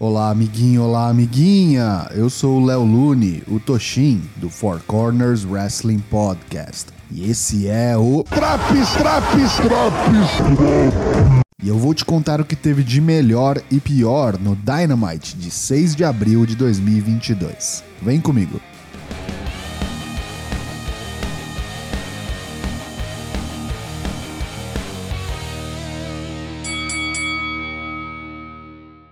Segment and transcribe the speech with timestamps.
[0.00, 2.06] Olá, amiguinho, olá, amiguinha.
[2.12, 6.92] Eu sou o Léo Lune, o Toshin, do Four Corners Wrestling Podcast.
[7.10, 10.30] E esse é o Traps, traps, traps.
[11.60, 15.50] E eu vou te contar o que teve de melhor e pior no Dynamite de
[15.50, 17.82] 6 de abril de 2022.
[18.00, 18.60] Vem comigo.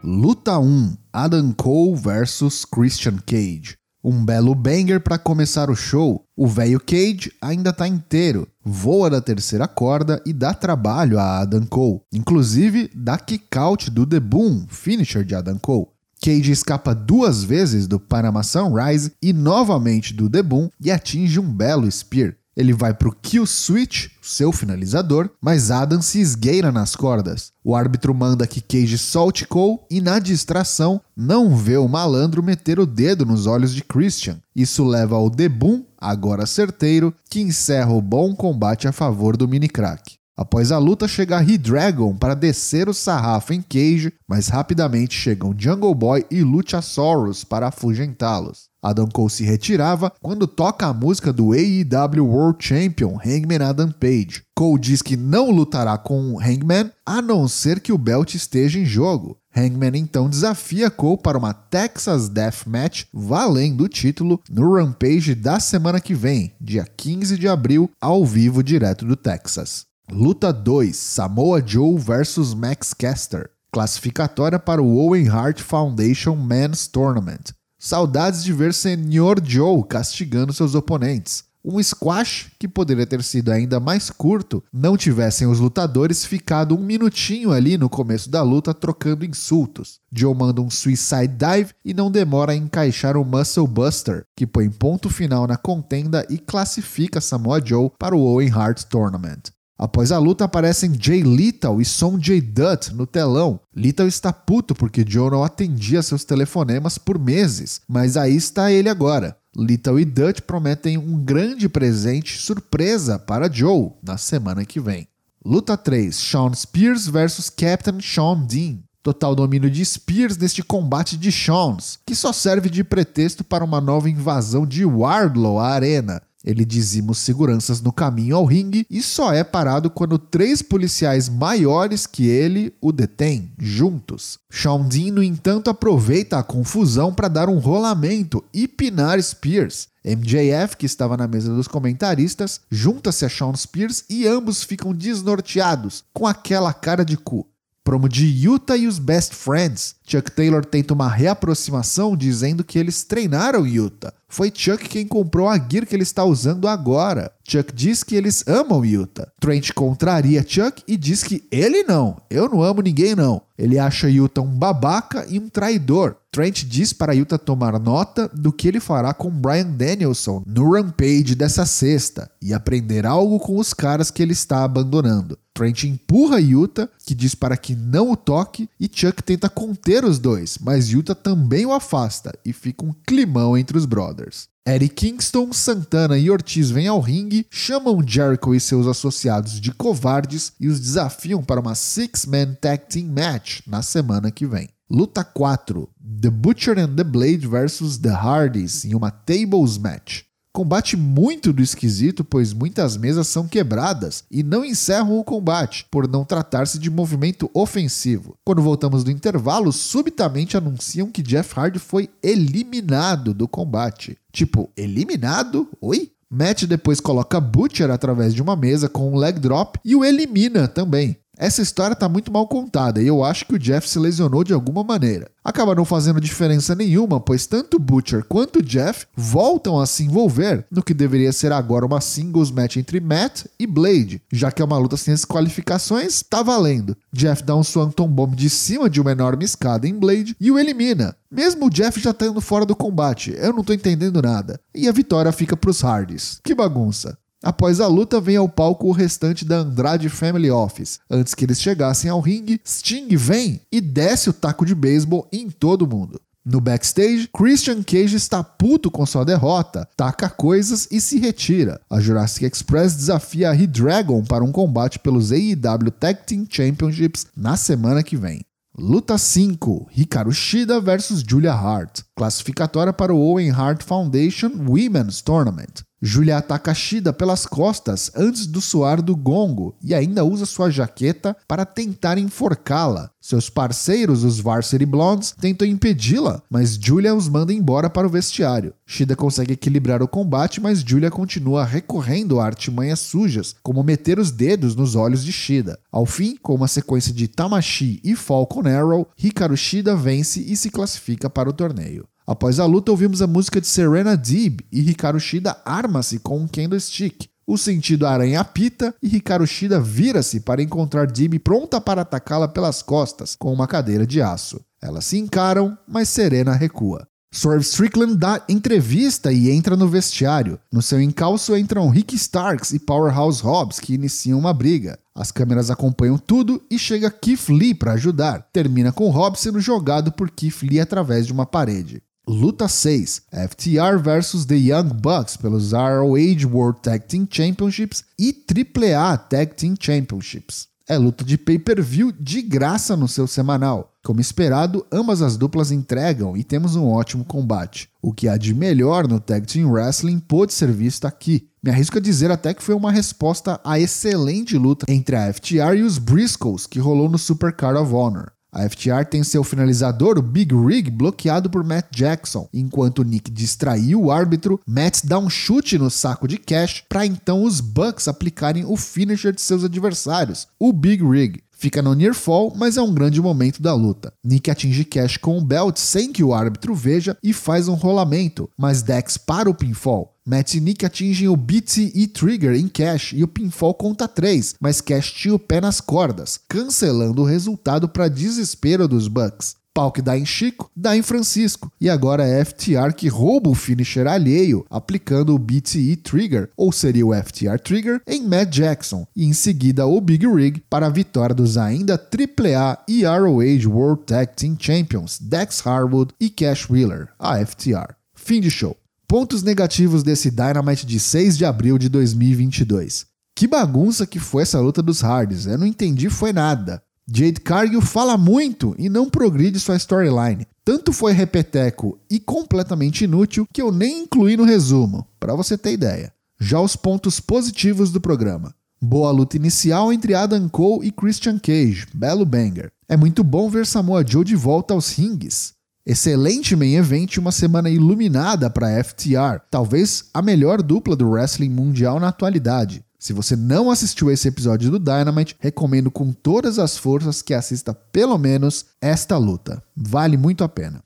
[0.08, 3.76] Luta 1: Adam Cole vs Christian Cage.
[4.04, 6.24] Um belo banger para começar o show.
[6.36, 11.66] O velho Cage ainda tá inteiro, voa da terceira corda e dá trabalho a Adam
[11.66, 12.02] Cole.
[12.12, 15.88] Inclusive, dá kick-out do The Boom, finisher de Adam Cole.
[16.22, 21.52] Cage escapa duas vezes do Panama Sunrise e novamente do The Boom e atinge um
[21.52, 22.36] belo spear.
[22.56, 27.52] Ele vai pro kill switch, seu finalizador, mas Adam se esgueira nas cordas.
[27.62, 32.80] O árbitro manda que Cage solte Cole e na distração não vê o malandro meter
[32.80, 34.40] o dedo nos olhos de Christian.
[34.54, 39.68] Isso leva ao debum, agora certeiro, que encerra o bom combate a favor do mini
[39.68, 40.16] crack.
[40.36, 45.94] Após a luta, chega He-Dragon para descer o sarrafo em Cage, mas rapidamente chegam Jungle
[45.94, 48.68] Boy e Luchasaurus para afugentá-los.
[48.82, 54.42] Adam Cole se retirava quando toca a música do AEW World Champion Hangman Adam Page.
[54.54, 58.84] Cole diz que não lutará com Hangman a não ser que o belt esteja em
[58.84, 59.38] jogo.
[59.56, 65.58] Hangman então desafia Cole para uma Texas Death Match valendo o título no Rampage da
[65.58, 69.86] semana que vem, dia 15 de abril, ao vivo direto do Texas.
[70.08, 73.50] Luta 2: Samoa Joe vs Max Caster.
[73.72, 77.52] Classificatória para o Owen Hart Foundation Men's Tournament.
[77.76, 81.44] Saudades de ver Senhor Joe castigando seus oponentes.
[81.64, 86.82] Um squash que poderia ter sido ainda mais curto, não tivessem os lutadores ficado um
[86.84, 89.98] minutinho ali no começo da luta trocando insultos.
[90.12, 94.70] Joe manda um suicide dive e não demora a encaixar o Muscle Buster, que põe
[94.70, 99.55] ponto final na contenda e classifica Samoa Joe para o Owen Hart Tournament.
[99.78, 103.60] Após a luta aparecem Jay Lethal e Sonjay Dutt no telão.
[103.74, 108.88] Lethal está puto porque Joe não atendia seus telefonemas por meses, mas aí está ele
[108.88, 109.36] agora.
[109.54, 115.06] Lethal e Dutt prometem um grande presente surpresa para Joe na semana que vem.
[115.44, 118.78] Luta 3: Sean Spears vs Captain Sean Dean.
[119.02, 123.80] Total domínio de Spears neste combate de Sean's, que só serve de pretexto para uma
[123.80, 126.20] nova invasão de Wardlow à arena.
[126.46, 131.28] Ele dizima os seguranças no caminho ao ringue e só é parado quando três policiais
[131.28, 134.38] maiores que ele o detêm, juntos.
[134.48, 139.88] Sean Dean, no entanto, aproveita a confusão para dar um rolamento e pinar Spears.
[140.04, 146.04] MJF, que estava na mesa dos comentaristas, junta-se a Sean Spears e ambos ficam desnorteados,
[146.14, 147.44] com aquela cara de cu.
[147.86, 149.94] Promo de Utah e os Best Friends.
[150.04, 154.12] Chuck Taylor tenta uma reaproximação dizendo que eles treinaram Utah.
[154.28, 157.30] Foi Chuck quem comprou a gear que ele está usando agora.
[157.48, 159.28] Chuck diz que eles amam Utah.
[159.38, 162.16] Trent contraria Chuck e diz que ele não.
[162.28, 163.40] Eu não amo ninguém não.
[163.56, 166.16] Ele acha Utah um babaca e um traidor.
[166.36, 171.34] Trent diz para Utah tomar nota do que ele fará com Brian Danielson no Rampage
[171.34, 175.38] dessa sexta e aprender algo com os caras que ele está abandonando.
[175.54, 180.18] Trent empurra Yuta, que diz para que não o toque, e Chuck tenta conter os
[180.18, 184.46] dois, mas Yuta também o afasta e fica um climão entre os brothers.
[184.68, 190.52] Eric Kingston, Santana e Ortiz vêm ao ringue, chamam Jericho e seus associados de covardes
[190.60, 194.68] e os desafiam para uma Six-Man Tag Team Match na semana que vem.
[194.88, 195.88] Luta 4:
[196.20, 200.22] The Butcher and the Blade vs The Hardys em uma Tables Match.
[200.52, 206.06] Combate muito do esquisito, pois muitas mesas são quebradas e não encerram o combate, por
[206.06, 208.36] não tratar-se de movimento ofensivo.
[208.44, 214.16] Quando voltamos do intervalo, subitamente anunciam que Jeff Hardy foi eliminado do combate.
[214.32, 215.68] Tipo, eliminado?
[215.80, 216.12] Oi?
[216.30, 220.68] Matt depois coloca Butcher através de uma mesa com um leg drop e o elimina
[220.68, 221.16] também.
[221.38, 224.54] Essa história está muito mal contada e eu acho que o Jeff se lesionou de
[224.54, 225.30] alguma maneira.
[225.44, 230.82] Acaba não fazendo diferença nenhuma, pois tanto Butcher quanto Jeff voltam a se envolver no
[230.82, 234.22] que deveria ser agora uma singles match entre Matt e Blade.
[234.32, 236.96] Já que é uma luta sem desqualificações, tá valendo.
[237.12, 240.58] Jeff dá um Swanton Bomb de cima de uma enorme escada em Blade e o
[240.58, 241.14] elimina.
[241.30, 244.58] Mesmo o Jeff já estando fora do combate, eu não tô entendendo nada.
[244.74, 246.40] E a vitória fica pros Hardys.
[246.42, 247.18] Que bagunça.
[247.42, 250.98] Após a luta, vem ao palco o restante da Andrade Family Office.
[251.10, 255.50] Antes que eles chegassem ao ringue, Sting vem e desce o taco de beisebol em
[255.50, 256.20] todo mundo.
[256.48, 261.80] No backstage, Christian Cage está puto com sua derrota, taca coisas e se retira.
[261.90, 267.56] A Jurassic Express desafia a He-Dragon para um combate pelos AEW Tag Team Championships na
[267.56, 268.42] semana que vem.
[268.78, 272.02] Luta 5: Hikaru Shida vs Julia Hart.
[272.14, 275.85] Classificatória para o Owen Hart Foundation Women's Tournament.
[276.00, 281.36] Julia ataca Shida pelas costas antes do soar do gongo e ainda usa sua jaqueta
[281.48, 283.10] para tentar enforcá-la.
[283.20, 288.72] Seus parceiros, os Varsity Blondes, tentam impedi-la, mas Julia os manda embora para o vestiário.
[288.86, 294.30] Shida consegue equilibrar o combate, mas Julia continua recorrendo a artimanhas sujas, como meter os
[294.30, 295.78] dedos nos olhos de Shida.
[295.90, 300.70] Ao fim, com uma sequência de Tamashi e Falcon Arrow, Hikaru Shida vence e se
[300.70, 302.06] classifica para o torneio.
[302.26, 306.48] Após a luta, ouvimos a música de Serena Deeb e Hikaru Shida arma-se com um
[306.48, 307.28] candlestick.
[307.46, 312.82] O sentido aranha apita e Hikaru Shida vira-se para encontrar Deeb pronta para atacá-la pelas
[312.82, 314.60] costas com uma cadeira de aço.
[314.82, 317.06] Elas se encaram, mas Serena recua.
[317.32, 320.58] Swerve Strickland dá entrevista e entra no vestiário.
[320.72, 324.98] No seu encalço entram Ricky Starks e Powerhouse Hobbs, que iniciam uma briga.
[325.14, 328.48] As câmeras acompanham tudo e chega Keith Lee para ajudar.
[328.52, 332.02] Termina com Hobbs sendo jogado por Keith Lee através de uma parede.
[332.28, 339.16] Luta 6: FTR vs The Young Bucks pelos ROH World Tag Team Championships e AAA
[339.16, 340.66] Tag Team Championships.
[340.88, 343.92] É luta de pay-per-view de graça no seu semanal.
[344.04, 347.88] Como esperado, ambas as duplas entregam e temos um ótimo combate.
[348.02, 351.48] O que há de melhor no Tag Team Wrestling pôde ser visto aqui.
[351.62, 355.76] Me arrisco a dizer até que foi uma resposta à excelente luta entre a FTR
[355.76, 358.35] e os Briscoes que rolou no Super Card of Honor.
[358.56, 362.48] A FTR tem seu finalizador, o Big Rig, bloqueado por Matt Jackson.
[362.54, 367.42] Enquanto Nick distraiu o árbitro, Matt dá um chute no saco de cash para então
[367.42, 371.42] os Bucks aplicarem o finisher de seus adversários, o Big Rig.
[371.58, 374.12] Fica no near fall, mas é um grande momento da luta.
[374.22, 378.48] Nick atinge Cash com o belt sem que o árbitro veja e faz um rolamento,
[378.58, 380.14] mas Dex para o pinfall.
[380.26, 384.56] Matt e Nick atingem o BT e Trigger em Cash e o pinfall conta 3,
[384.60, 389.56] mas Cash tinha o pé nas cordas, cancelando o resultado para desespero dos Bucks.
[389.76, 391.70] Pau que dá em Chico, dá em Francisco.
[391.78, 397.06] E agora é FTR que rouba o finisher alheio, aplicando o BTE Trigger, ou seria
[397.06, 399.06] o FTR Trigger, em Matt Jackson.
[399.14, 404.04] E em seguida o Big Rig para a vitória dos ainda AAA e ROH World
[404.06, 407.92] Tag Team Champions Dex Harwood e Cash Wheeler, a FTR.
[408.14, 408.74] Fim de show.
[409.06, 413.04] Pontos negativos desse Dynamite de 6 de abril de 2022.
[413.36, 416.82] Que bagunça que foi essa luta dos Hardys, eu não entendi foi nada.
[417.08, 420.44] Jade Cargill fala muito e não progride sua storyline.
[420.64, 425.72] Tanto foi repeteco e completamente inútil que eu nem incluí no resumo, para você ter
[425.72, 426.12] ideia.
[426.40, 428.52] Já os pontos positivos do programa.
[428.82, 432.72] Boa luta inicial entre Adam Cole e Christian Cage, belo banger.
[432.88, 435.54] É muito bom ver Samoa Joe de volta aos rings.
[435.86, 441.50] Excelente main event e uma semana iluminada para FTR, talvez a melhor dupla do wrestling
[441.50, 442.84] mundial na atualidade.
[443.06, 447.72] Se você não assistiu esse episódio do Dynamite, recomendo com todas as forças que assista
[447.72, 449.62] pelo menos esta luta.
[449.76, 450.82] Vale muito a pena.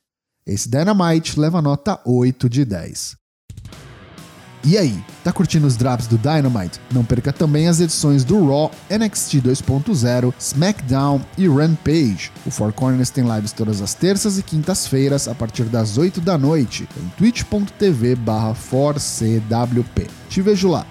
[0.47, 3.17] Esse Dynamite leva nota 8 de 10.
[4.65, 6.79] E aí, tá curtindo os drops do Dynamite?
[6.93, 12.31] Não perca também as edições do Raw, NXT 2.0, SmackDown e Rampage.
[12.45, 16.37] O Four Corners tem lives todas as terças e quintas-feiras a partir das 8 da
[16.37, 20.11] noite em twitch.tv/4cwp.
[20.29, 20.85] Te vejo lá.